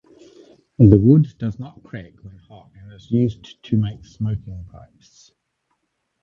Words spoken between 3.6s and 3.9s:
to